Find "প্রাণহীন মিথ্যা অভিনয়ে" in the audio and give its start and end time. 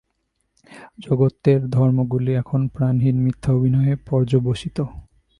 2.67-3.93